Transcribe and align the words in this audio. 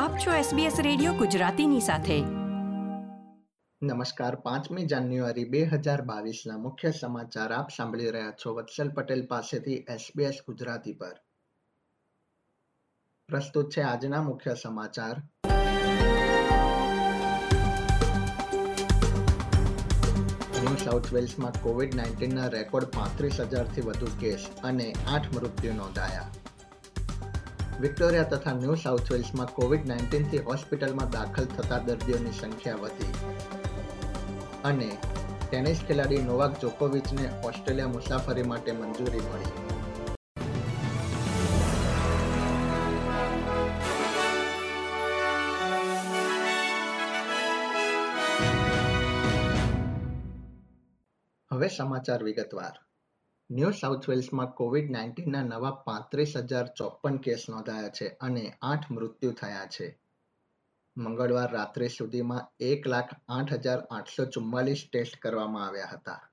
આપ 0.00 0.18
છો 0.18 0.30
SBS 0.30 0.82
radio 0.82 1.12
ગુજરાતીની 1.12 1.80
સાથે. 1.80 2.20
નમસ્કાર, 3.82 4.36
પાંચમી 4.36 4.84
જાન્યુઆરી 4.84 5.44
બે 5.44 5.64
હજાર 5.64 6.02
બાવીસના 6.02 6.58
મુખ્ય 6.58 6.90
સમાચાર 6.90 7.52
આપ 7.52 7.70
સાંભળી 7.76 8.10
રહ્યા 8.10 8.30
છો 8.30 8.54
વત્સલ 8.54 8.88
પટેલ 8.88 9.26
પાસેથી 9.26 9.84
SBS 9.88 10.34
ગુજરાતી 10.48 10.92
પર. 10.92 11.20
પ્રસ્તુત 13.28 13.70
છે 13.70 13.82
આજના 13.82 14.22
મુખ્ય 14.22 14.54
સમાચાર. 14.54 15.22
ન્યૂ 20.64 20.76
સાઉથ 20.76 21.12
વેલ્સમાં 21.12 21.52
કોવિડ 21.62 21.94
નાઇન્ટીનના 21.94 22.46
રેકોર્ડ 22.46 22.86
પાંત્રીસ 22.86 23.40
હજારથી 23.40 23.80
વધુ 23.80 24.06
કેસ 24.20 24.50
અને 24.64 24.94
આઠ 25.08 25.36
મૃત્યુ 25.36 25.72
નોંધાયા. 25.72 26.30
વિક્ટોરિયા 27.80 28.22
તથા 28.22 28.52
ન્યૂ 28.52 28.74
સાઉથ 28.74 29.12
વેલ્સમાં 29.12 29.46
કોવિડ 29.46 29.86
નાઇન્ટીનથી 29.88 30.38
હોસ્પિટલમાં 30.38 31.10
દાખલ 31.10 31.44
થતા 31.44 31.78
દર્દીઓની 31.78 32.30
સંખ્યા 32.30 32.74
વધી. 32.74 33.14
અને 34.64 34.96
ટેનિસ 35.50 35.80
ખેલાડી 35.88 36.18
નોવાક 36.18 36.60
જોકોવિચને 36.60 37.30
ઓસ્ટ્રેલિયા 37.44 37.88
મુસાફરી 37.88 38.42
માટે 38.42 38.72
મંજૂરી 38.72 39.20
મળી. 39.20 39.52
હવે 51.52 51.68
સમાચાર 51.68 52.24
વિગતવાર. 52.24 52.89
ન્યૂ 53.50 53.70
સાઉથ 53.70 54.08
વેલ્સમાં 54.08 54.52
કોવિડ 54.52 54.90
નાઇન્ટીનના 54.90 55.42
નવા 55.42 55.70
પાંત્રીસ 55.70 56.36
હજાર 56.36 56.68
ચોપન 56.76 57.16
કેસ 57.16 57.48
નોંધાયા 57.48 57.88
છે 57.88 58.16
અને 58.20 58.58
આઠ 58.62 58.90
મૃત્યુ 58.90 59.32
થયા 59.32 59.66
છે. 59.66 59.98
મંગળવાર 60.96 61.52
રાત્રે 61.52 61.88
સુધીમાં 61.88 62.48
એક 62.60 62.86
લાખ 62.86 63.14
આઠ 63.28 63.52
હજાર 63.52 63.82
આઠસો 63.90 64.24
ચુમ્માલીસ 64.24 64.88
ટેસ્ટ 64.92 65.18
કરવામાં 65.20 65.66
આવ્યા 65.66 65.86
હતા. 65.86 66.30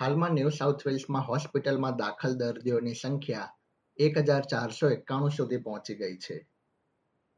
હાલમાં 0.00 0.30
ન્યૂ 0.30 0.48
સાઉથ 0.48 0.86
વેલ્સમાં 0.86 1.26
હોસ્પિટલમાં 1.26 1.96
દાખલ 1.96 2.34
દર્દીઓની 2.34 2.94
સંખ્યા 2.94 3.54
એક 3.98 4.18
હજાર 4.18 4.42
ચારસો 4.50 4.90
એકાણું 4.90 5.30
સુધી 5.30 5.56
પહોંચી 5.56 5.94
ગઈ 5.94 6.16
છે. 6.16 6.48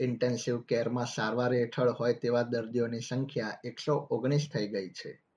ઇન્ટેન્સિવ 0.00 0.61
કેરમાં 0.61 1.06
સારવાર 1.06 1.53
હેઠળ 1.53 1.89
હોય 1.89 2.12
તેવા 2.12 2.42
દર્દીઓની 2.42 3.00
સંખ્યા 3.00 3.59
એકસો 3.65 3.94
ઓગણીસ 4.11 4.50
થઈ 4.55 4.69
ગઈ 4.69 4.89
છે. 4.89 5.28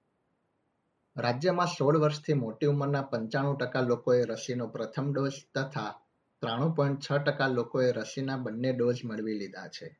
રાજ્યમાં 1.16 1.68
સોળ 1.68 2.00
વર્ષથી 2.00 2.34
મોટી 2.34 2.66
ઉંમરના 2.66 3.02
પંચાણું 3.02 3.58
ટકા 3.58 3.82
લોકોએ 3.82 4.26
રસીનો 4.26 4.68
પ્રથમ 4.68 5.12
ડોઝ 5.12 5.40
તથા 5.56 6.00
ત્રાણું 6.40 6.76
પોઈન્ટ 6.76 7.02
છ 7.02 7.12
ટકા 7.12 7.48
લોકોએ 7.48 7.92
રસીના 7.92 8.38
બંને 8.38 8.72
ડોઝ 8.74 9.06
મેળવી 9.06 9.40
લીધા 9.40 9.68
છે. 9.68 9.98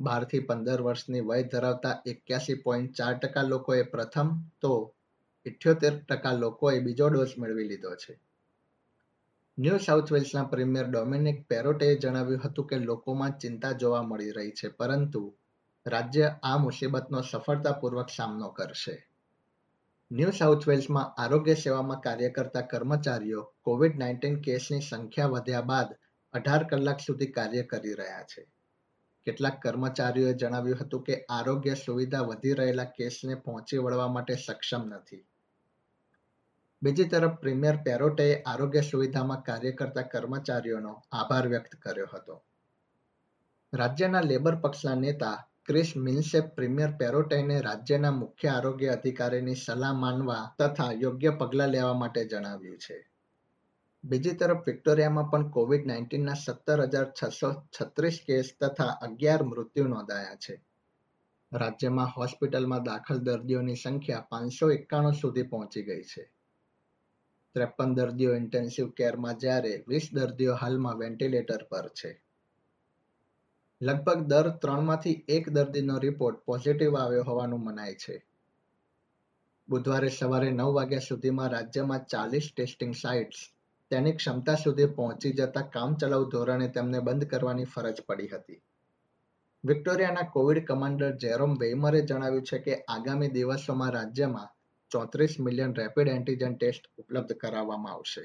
બારથી 0.00 0.40
પંદર 0.40 0.82
વર્ષની 0.82 1.20
વય 1.20 1.42
ધરાવતા 1.42 2.02
એક્યાસી 2.06 2.54
પોઈન્ટ 2.54 2.94
ચાર 2.94 3.14
ટકા 3.14 3.42
લોકોએ 3.42 3.82
પ્રથમ 3.82 4.28
તો 4.60 4.94
ઇઠ્યોતેર 5.46 5.94
ટકા 6.04 6.32
લોકોએ 6.32 6.80
બીજો 6.80 7.08
ડોઝ 7.08 7.34
મેળવી 7.38 7.68
લીધો 7.68 7.96
છે. 7.96 8.20
ન્યૂ 9.58 9.78
સાઉથ 9.78 10.12
વેલ્સના 10.12 10.44
પ્રીમિયર 10.44 10.86
ડોમિનિક 10.86 11.48
પેરોટેએ 11.48 11.96
જણાવ્યું 11.96 12.40
હતું 12.44 12.66
કે 12.66 12.76
લોકોમાં 12.76 13.38
ચિંતા 13.38 13.72
જોવા 13.72 14.02
મળી 14.02 14.30
રહી 14.30 14.50
છે, 14.50 14.68
પરંતુ 14.68 15.34
રાજ્ય 15.86 16.36
આ 16.42 16.56
મુસીબતનો 16.56 17.22
સફળતાપૂર્વક 17.22 18.08
સામનો 18.08 18.48
કરશે. 18.48 19.07
ન્યૂ 20.12 20.30
સાઉથ 20.30 20.68
વેલ્સમાં 20.68 21.22
આરોગ્ય 21.22 21.54
સેવામાં 21.54 22.00
કાર્ય 22.00 22.28
કરતા 22.28 22.60
કર્મચારીઓ 22.60 23.42
કોવિડ 23.42 23.98
નાઇન્ટીન 23.98 24.40
કેસની 24.40 24.80
સંખ્યા 24.80 25.26
વધ્યા 25.26 25.60
બાદ 25.60 25.86
અઢાર 26.32 26.64
કલાક 26.64 27.00
સુધી 27.00 27.26
કાર્ય 27.26 27.62
કરી 27.62 27.94
રહ્યા 27.94 28.22
છે. 28.22 28.46
કેટલાક 29.24 29.62
કર્મચારીઓએ 29.62 30.32
જણાવ્યું 30.32 30.78
હતું 30.80 31.02
કે 31.02 31.26
આરોગ્ય 31.30 31.74
સુવિધા 31.74 32.20
વધી 32.20 32.52
રહેલા 32.52 32.84
કેસને 32.84 33.34
પહોંચી 33.34 33.78
વળવા 33.78 34.08
માટે 34.08 34.34
સક્ષમ 34.34 34.84
નથી. 34.84 35.26
બીજી 36.82 37.04
તરફ, 37.04 37.30
પ્રીમિયર 37.30 37.76
પેરોટેએ 37.76 38.42
આરોગ્ય 38.42 38.80
સુવિધામાં 38.80 39.42
કાર્ય 39.42 39.72
કરતા 39.72 40.02
કર્મચારીઓનો 40.02 41.02
આભાર 41.12 41.48
વ્યક્ત 41.48 41.76
કર્યો 41.76 42.06
હતો. 42.14 42.42
રાજ્યના 43.74 44.20
લેબર 44.20 44.56
પક્ષના 44.56 44.94
નેતા 44.94 45.48
ક્રિસ 45.68 45.96
મિન્સે 45.96 46.40
પ્રીમિયર 46.40 46.90
પેરોટાઈને 46.96 47.60
રાજ્યના 47.60 48.10
મુખ્ય 48.10 48.48
આરોગ્ય 48.48 48.88
અધિકારીની 48.88 49.54
સલાહ 49.54 49.92
માનવા 49.92 50.54
તથા 50.58 50.92
યોગ્ય 50.92 51.30
પગલાં 51.30 51.68
લેવા 51.68 51.94
માટે 51.94 52.24
જણાવ્યું 52.24 52.78
છે. 52.78 53.10
બીજી 54.04 54.30
તરફ 54.30 54.66
વિક્ટોરિયામાં 54.66 55.30
પણ 55.30 55.50
કોવિડ 55.50 55.86
નાઇન્ટીનના 55.86 56.34
સત્તર 56.34 56.80
હજાર 56.80 57.12
છસો 57.22 57.52
છત્રીસ 57.52 58.20
કેસ 58.26 58.54
તથા 58.60 58.84
અગિયાર 58.84 59.42
મૃત્યુ 59.42 59.88
નોંધાયા 59.88 60.34
છે. 60.34 60.64
રાજ્યમાં 61.52 62.06
હોસ્પિટલમાં 62.16 62.82
દાખલ 62.82 63.18
દર્દીઓની 63.18 63.74
સંખ્યા 63.74 64.20
પાંચસો 64.20 64.70
એકાણું 64.70 65.12
સુધી 65.12 65.42
પહોંચી 65.42 65.82
ગઈ 65.82 66.02
છે. 66.02 66.32
ત્રેપન 67.54 67.94
દર્દીઓ 67.94 68.34
ઇન્ટેન્સિવ 68.34 68.90
કેરમાં 68.90 69.36
જ્યારે 69.38 69.84
વીસ 69.88 70.08
દર્દીઓ 70.12 70.54
હાલમાં 70.54 70.98
વેન્ટિલેટર 70.98 71.64
પર 71.64 71.88
છે. 71.88 72.27
લગભગ 73.80 74.22
દર 74.26 74.48
ત્રણમાંથી 74.50 75.24
એક 75.28 75.50
દર્દીનો 75.50 75.98
રિપોર્ટ 75.98 76.38
પોઝિટિવ 76.44 76.94
આવ્યો 76.94 77.22
હોવાનું 77.22 77.60
મનાય 77.64 77.94
છે. 77.94 78.16
બુધવારે 79.68 80.08
સવારે 80.08 80.50
નવ 80.50 80.72
વાગ્યા 80.72 80.98
સુધીમાં 80.98 81.50
રાજ્યમાં 81.50 82.06
ચાલીસ 82.06 82.52
ટેસ્ટિંગ 82.56 82.94
સાઇટ્સ 82.94 83.42
તેની 83.90 84.12
ક્ષમતા 84.12 84.54
સુધી 84.54 84.86
પહોંચી 84.86 85.32
જતા 85.32 85.62
કામચલાઉ 85.62 86.24
ધોરણે 86.30 86.68
તેમને 86.68 87.00
બંધ 87.00 87.26
કરવાની 87.26 87.64
ફરજ 87.64 88.00
પડી 88.06 88.26
હતી. 88.26 88.62
વિક્ટોરિયાના 89.64 90.22
કોવિડ 90.22 90.64
કમાન્ડર 90.64 91.16
જેરોમ 91.16 91.54
વેઇમરે 91.58 92.00
જણાવ્યું 92.02 92.42
છે 92.42 92.58
કે 92.58 92.84
આગામી 92.88 93.28
દિવસોમાં 93.28 93.92
રાજ્યમાં 93.92 94.48
ચોત્રીસ 94.90 95.40
મિલિયન 95.40 95.74
રેપિડ 95.74 96.08
એન્ટીજન 96.08 96.56
ટેસ્ટ 96.56 96.90
ઉપલબ્ધ 96.96 97.32
કરાવવામાં 97.32 97.92
આવશે. 97.92 98.24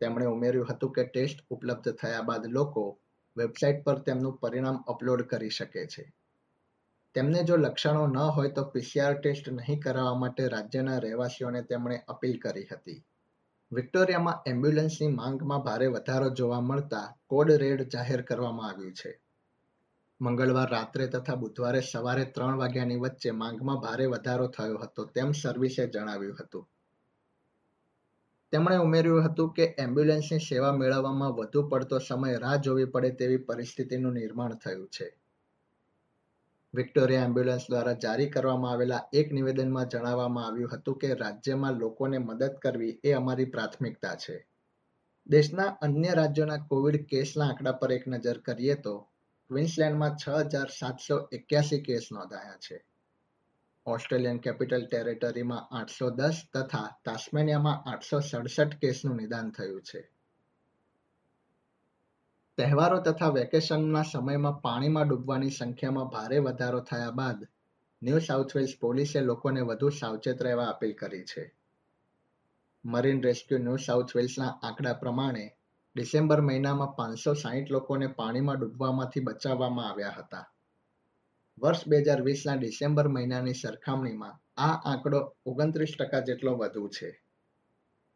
તેમણે 0.00 0.24
ઉમેર્યું 0.24 0.66
હતું 0.66 0.92
કે 0.92 1.04
ટેસ્ટ 1.04 1.44
ઉપલબ્ધ 1.50 1.94
થયા 1.94 2.22
બાદ 2.22 2.46
લોકો 2.46 2.84
વેબસાઇટ 3.36 3.84
પર 3.84 3.98
તેમનું 3.98 4.38
પરિણામ 4.38 4.82
અપલોડ 4.86 5.22
કરી 5.22 5.48
શકે 5.48 5.86
છે. 5.86 6.12
તેમને 7.14 7.42
જો 7.42 7.56
લક્ષણો 7.56 8.06
ન 8.06 8.16
હોય 8.16 8.48
તો 8.48 8.64
પીસીઆર 8.64 9.14
ટેસ્ટ 9.20 9.48
નહીં 9.48 9.80
કરાવવા 9.80 10.14
માટે 10.14 10.48
રાજ્યના 10.48 10.98
રહેવાસીઓને 10.98 11.62
તેમણે 11.62 12.02
અપીલ 12.08 12.38
કરી 12.38 12.66
હતી. 12.72 13.04
વિક્ટોરિયામાં 13.72 14.42
એમ્બ્યુલન્સની 14.46 15.08
માંગમાં 15.08 15.60
ભારે 15.60 15.86
વધારો 15.86 16.28
જોવા 16.30 16.60
મળતા 16.60 17.16
કોડ 17.26 17.50
રેડ 17.50 17.88
જાહેર 17.88 18.22
કરવામાં 18.22 18.70
આવ્યું 18.70 18.92
છે. 18.92 19.20
મંગળવાર 20.20 20.70
રાત્રે 20.70 21.06
તથા 21.06 21.34
બુધવારે 21.34 21.80
સવારે 21.80 22.24
ત્રણ 22.24 22.58
વાગ્યાની 22.58 22.96
વચ્ચે 22.96 23.30
માંગમાં 23.30 23.76
ભારે 23.76 24.06
વધારો 24.06 24.46
થયો 24.46 24.78
હતો 24.78 25.04
તેમ 25.04 25.32
સર્વિસે 25.32 25.86
જણાવ્યું 25.86 26.36
હતું. 26.40 26.68
તેમણે 28.52 28.76
ઉમેર્યું 28.76 29.24
હતું 29.24 29.52
કે 29.52 29.74
એમ્બ્યુલન્સની 29.78 30.38
સેવા 30.38 30.72
મેળવવામાં 30.72 31.32
વધુ 31.32 31.68
પડતો 31.68 31.98
સમય 31.98 32.38
રાહ 32.38 32.56
જોવી 32.56 32.84
પડે 32.84 33.10
તેવી 33.10 33.36
પરિસ્થિતિનું 33.36 34.12
નિર્માણ 34.12 34.54
થયું 34.54 34.88
છે. 34.88 35.16
વિક્ટોરિયા 36.74 37.24
એમ્બ્યુલન્સ 37.24 37.66
દ્વારા 37.70 37.92
જારી 37.92 38.26
કરવામાં 38.26 38.72
આવેલા 38.72 39.08
એક 39.12 39.32
નિવેદનમાં 39.32 39.88
જણાવવામાં 39.88 40.46
આવ્યું 40.46 40.70
હતું 40.70 40.98
કે 40.98 41.14
રાજ્યમાં 41.14 41.78
લોકોને 41.78 42.18
મદદ 42.18 42.52
કરવી 42.62 43.00
એ 43.04 43.12
અમારી 43.12 43.44
પ્રાથમિકતા 43.44 44.14
છે. 44.14 44.46
દેશના 45.26 45.66
અન્ય 45.80 46.12
રાજ્યોના 46.14 46.56
કોવિડ 46.56 47.06
કેસના 47.06 47.46
આંકડા 47.46 47.72
પર 47.72 47.92
એક 47.92 48.08
નજર 48.08 48.38
કરીએ 48.38 48.74
તો 48.74 49.08
ક્વિન્સલેન્ડમાં 49.50 50.16
છ 50.16 50.28
હજાર 50.28 50.68
સાતસો 50.68 51.28
એક્યાસી 51.32 51.80
કેસ 51.80 52.12
નોંધાયા 52.12 52.56
છે. 52.56 52.84
ઓસ્ટ્રેલિયન 53.86 54.38
કેપિટલ 54.38 54.86
ટેરેટરીમાં 54.86 55.76
આઠસો 55.76 56.10
દસ 56.10 56.42
તથા 56.54 57.00
તાસ્મેનિયામાં 57.04 57.90
આઠસો 57.90 58.20
સડસઠ 58.20 58.74
કેસનું 58.74 59.16
નિદાન 59.16 59.50
થયું 59.50 59.82
છે. 59.82 60.10
તહેવારો 62.58 63.00
તથા 63.00 63.28
વેકેશનના 63.28 64.02
સમયમાં 64.02 64.60
પાણીમાં 64.60 65.08
ડૂબવાની 65.08 65.50
સંખ્યામાં 65.50 66.04
ભારે 66.04 66.38
વધારો 66.38 66.80
થયા 66.80 67.10
બાદ 67.10 67.48
ન્યૂ 68.02 68.18
સાઉથ 68.18 68.56
વેલ્સ 68.56 68.74
પોલીસે 68.80 69.20
લોકોને 69.20 69.60
વધુ 69.60 69.88
સાવચેત 69.88 70.42
રહેવા 70.42 70.64
અપીલ 70.64 70.92
કરી 70.92 71.24
છે. 71.24 71.54
મરીન 72.84 73.22
રેસ્ક્યુ 73.22 73.58
ન્યૂ 73.58 73.76
સાઉથ 73.76 74.16
વેલ્સના 74.16 74.60
આંકડા 74.62 74.92
પ્રમાણે 74.92 75.56
ડિસેમ્બર 75.96 76.40
મહિનામાં 76.40 76.96
પાંચસો 76.96 77.34
સાહીઠ 77.34 77.70
લોકોને 77.70 78.06
પાણીમાં 78.06 78.56
ડૂબવામાંથી 78.56 79.20
બચાવવામાં 79.20 79.90
આવ્યા 79.90 80.14
હતા. 80.18 80.52
વર્ષ 81.62 81.88
બે 81.88 81.98
હજાર 82.02 82.20
વીસના 82.22 82.54
ડિસેમ્બર 82.54 83.08
મહિનાની 83.08 83.54
સરખામણીમાં 83.54 84.38
આ 84.56 84.74
આંકડો 84.90 85.20
ઓગણત્રીસ 85.46 85.92
ટકા 85.98 86.20
જેટલો 86.20 86.52
વધુ 86.56 86.88
છે. 86.88 87.10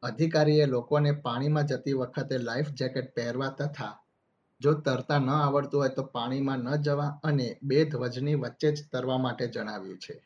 અધિકારીએ 0.03 0.67
લોકોને 0.67 1.13
પાણીમાં 1.13 1.67
જતી 1.67 1.93
વખતે 1.93 2.39
લાઈફ 2.39 2.71
જેકેટ 2.73 3.15
પહેરવા 3.15 3.49
તથા 3.49 4.01
જો 4.61 4.75
તરતા 4.75 5.19
ન 5.19 5.29
આવડતું 5.29 5.81
હોય 5.81 5.89
તો 5.89 6.03
પાણીમાં 6.03 6.59
ન 6.59 6.77
જવા 6.77 7.21
અને 7.23 7.59
બે 7.63 7.85
ધ્વજની 7.85 8.35
વચ્ચે 8.35 8.73
જ 8.73 8.79
તરવા 8.93 9.19
માટે 9.19 9.47
જણાવ્યું 9.49 9.99
છે. 9.99 10.17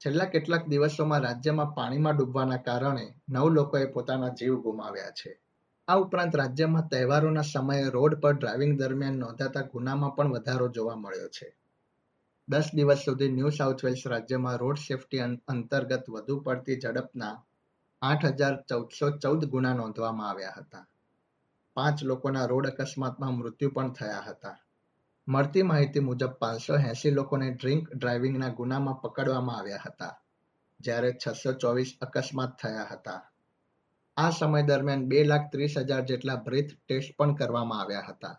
છેલ્લા 0.00 0.24
કેટલાક 0.24 0.64
દિવસોમાં 0.68 1.20
રાજ્યમાં 1.20 1.74
પાણીમાં 1.74 2.16
ડૂબવાના 2.16 2.56
કારણે 2.56 3.14
નવ 3.28 3.46
લોકોએ 3.48 3.86
પોતાના 3.86 4.28
જીવ 4.28 4.54
ગુમાવ્યા 4.62 5.10
છે. 5.10 5.38
આ 5.88 5.96
ઉપરાંત 5.96 6.34
રાજ્યમાં 6.34 6.88
તહેવારોના 6.88 7.42
સમયે 7.42 7.90
રોડ 7.90 8.20
પર 8.20 8.34
ડ્રાઇવિંગ 8.34 8.78
દરમિયાન 8.78 9.18
નોંધાતા 9.18 9.62
ગુનામાં 9.62 10.14
પણ 10.16 10.32
વધારો 10.32 10.68
જોવા 10.68 10.96
મળ્યો 10.96 11.28
છે. 11.28 11.48
દસ 12.48 12.68
દિવસ 12.76 13.00
સુધી 13.06 13.32
ન્યૂ 13.32 13.50
સાઉથ 13.54 13.82
વેલ્સ 13.84 14.02
રાજ્યમાં 14.10 14.60
રોડ 14.60 14.78
સેફટી 14.82 15.18
અંતર્ગત 15.52 16.06
વધુ 16.14 16.36
પડતી 16.46 16.76
ઝડપના 16.84 17.34
આઠ 18.02 18.24
હજાર 18.38 18.54
ચૌદસો 18.70 19.10
ચૌદ 19.22 19.42
ગુના 19.54 19.74
નોંધવામાં 19.80 20.28
આવ્યા 20.28 20.54
હતા. 20.60 20.84
પાંચ 21.76 21.98
લોકોના 22.10 22.46
રોડ 22.52 22.70
અકસ્માતમાં 22.70 23.36
મૃત્યુ 23.38 23.74
પણ 23.76 23.92
થયા 23.98 24.24
હતા. 24.28 24.56
મળતી 25.28 25.66
માહિતી 25.70 26.06
મુજબ 26.08 26.32
પાંચસો 26.40 26.80
એસી 26.92 27.14
લોકોને 27.18 27.48
ડ્રિંક 27.50 27.92
ડ્રાઇવિંગના 27.92 28.50
ગુનામાં 28.60 29.00
પકડવામાં 29.02 29.58
આવ્યા 29.58 29.84
હતા, 29.86 30.14
જ્યારે 30.80 31.10
છસો 31.20 31.52
ચોવીસ 31.62 31.90
અકસ્માત 32.06 32.52
થયા 32.62 32.90
હતા. 32.92 33.20
આ 34.16 34.30
સમય 34.30 34.66
દરમિયાન 34.68 35.08
બે 35.10 35.24
લાખ 35.30 35.46
ત્રીસ 35.52 35.74
હજાર 35.82 36.04
જેટલા 36.10 36.42
બ્રીથ 36.46 36.72
ટેસ્ટ 36.76 37.16
પણ 37.18 37.38
કરવામાં 37.38 37.80
આવ્યા 37.80 38.08
હતા. 38.10 38.36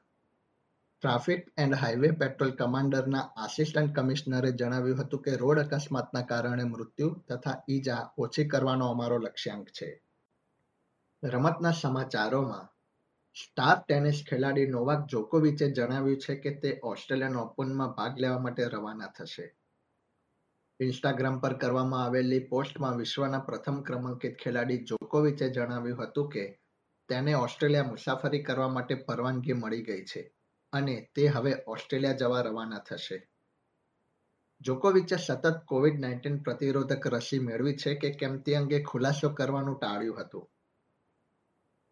ટ્રાફિક 1.01 1.53
એન્ડ 1.57 1.75
હાઈવે 1.75 2.11
પેટ્રોલ 2.11 2.51
કમાન્ડરના 2.51 3.19
આસિસ્ટન્ટ 3.19 3.95
કમિશનરે 3.95 4.51
જણાવ્યું 4.51 4.97
હતું 4.97 5.21
કે 5.21 5.35
રોડ 5.35 5.59
અકસ્માતના 5.59 6.21
કારણે 6.21 6.63
મૃત્યુ 6.63 7.09
તથા 7.29 7.63
ઈજા 7.69 8.11
ઓછી 8.17 8.47
કરવાનો 8.47 8.87
અમારો 8.87 9.17
લક્ષ્યાંક 9.17 9.69
છે. 9.69 10.03
રમતના 11.23 11.71
સમાચારોમાં, 11.71 12.65
સ્ટાર 13.33 13.77
ટેનિસ 13.87 14.23
ખેલાડી 14.29 14.65
નોવાક 14.65 15.05
જોકોવિચે 15.05 15.71
જણાવ્યું 15.71 16.17
છે 16.17 16.35
કે 16.35 16.55
તે 16.55 16.79
ઓસ્ટ્રેલિયન 16.83 17.35
ઓપનમાં 17.35 17.91
ભાગ 17.91 18.19
લેવા 18.19 18.39
માટે 18.39 18.63
રવાના 18.63 19.05
થશે. 19.05 19.57
ઇન્સ્ટાગ્રામ 20.79 21.39
પર 21.39 21.53
કરવામાં 21.53 22.03
આવેલી 22.03 22.39
પોસ્ટમાં 22.39 22.97
વિશ્વના 22.97 23.39
પ્રથમ 23.39 23.81
ક્રમાંકિત 23.81 24.35
ખેલાડી 24.37 24.77
જોકોવિચે 24.77 25.49
જણાવ્યું 25.49 26.03
હતું 26.03 26.29
કે, 26.29 26.59
તેને 27.09 27.33
ઓસ્ટ્રેલિયા 27.33 27.83
મુસાફરી 27.83 28.43
કરવા 28.43 28.67
માટે 28.67 28.95
પરવાનગી 28.95 29.53
મળી 29.53 29.83
ગઈ 29.83 30.05
છે. 30.05 30.35
અને 30.73 31.09
તે 31.15 31.27
હવે 31.27 31.55
ઓસ્ટ્રેલિયા 31.67 32.13
જવા 32.13 32.41
રવાના 32.41 32.79
થશે. 32.79 33.29
જોકોવિચે 34.61 35.15
સતત 35.15 35.63
કોવિડ 35.65 35.99
નાઇન્ટીન 35.99 36.37
પ્રતિરોધક 36.37 37.07
રસી 37.07 37.39
મેળવી 37.39 37.77
છે 37.77 37.95
કે 37.95 38.09
કેમ 38.09 38.39
તે 38.39 38.55
અંગે 38.55 38.83
ખુલાસો 38.83 39.29
કરવાનું 39.29 39.79
ટાળ્યું 39.79 40.21
હતું. 40.21 40.49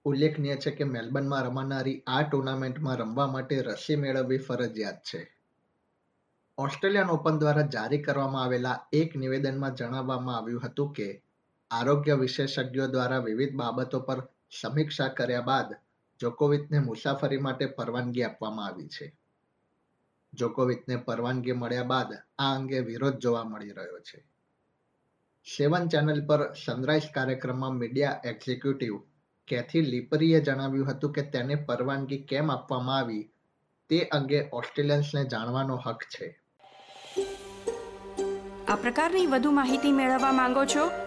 ઉલ્લેખનીય 0.04 0.56
છે 0.56 0.72
કે 0.72 0.84
મેલબર્નમાં 0.84 1.44
રમાનારી 1.44 2.04
આ 2.08 2.22
ટુર્નામેન્ટમાં 2.22 2.98
રમવા 2.98 3.28
માટે 3.28 3.62
રસી 3.62 3.96
મેળવવી 3.96 4.38
ફરજિયાત 4.38 4.96
છે. 4.96 5.38
ઓસ્ટ્રેલિયન 6.58 7.10
ઓપન 7.10 7.38
દ્વારા 7.38 7.62
જારી 7.62 8.02
કરવામાં 8.02 8.44
આવેલા 8.44 8.88
એક 8.92 9.16
નિવેદનમાં 9.16 9.76
જણાવવામાં 9.76 10.38
આવ્યું 10.38 10.66
હતું 10.66 10.94
કે, 10.94 11.24
આરોગ્ય 11.72 12.14
વિશેષજ્ઞો 12.14 12.88
દ્વારા 12.88 13.18
વિવિધ 13.18 13.56
બાબતો 13.56 14.00
પર 14.00 14.28
સમીક્ષા 14.62 15.08
કર્યા 15.08 15.42
બાદ 15.42 15.87
જોકોવિચને 16.20 16.80
મુસાફરી 16.80 17.38
માટે 17.38 17.66
પરવાનગી 17.66 18.24
આપવામાં 18.24 18.66
આવી 18.66 18.88
છે. 18.88 19.16
જોકોવિચને 20.34 20.96
પરવાનગી 20.96 21.52
મળ્યા 21.52 21.84
બાદ 21.84 22.14
આ 22.40 22.56
અંગે 22.56 22.80
વિરોધ 22.80 23.14
જોવા 23.14 23.44
મળી 23.44 23.72
રહ્યો 23.72 24.00
છે. 24.00 24.26
સેવન 25.58 25.88
ચેનલ 25.88 26.26
પર 26.26 26.54
સનરાઈઝ 26.54 27.04
કાર્યક્રમમાં 27.14 27.74
મીડિયા 27.74 28.22
એક્ઝિક્યુટિવ 28.26 29.00
કેથી 29.48 29.82
લિપરીએ 29.82 30.40
જણાવ્યું 30.40 30.92
હતું 30.92 31.12
કે 31.12 31.22
તેને 31.22 31.56
પરવાનગી 31.56 32.18
કેમ 32.18 32.52
આપવામાં 32.52 32.98
આવી 32.98 33.30
તે 33.90 34.00
અંગે 34.02 34.50
ઓસ્ટ્રેલિયન્સને 34.54 35.26
જાણવાનો 35.26 35.76
હક 35.86 36.04
છે. 36.04 36.42
આ 38.68 38.76
પ્રકારની 38.76 39.28
વધુ 39.28 39.52
માહિતી 39.52 39.92
મેળવવા 39.92 40.32
માંગો 40.32 40.66
છો 40.66 41.07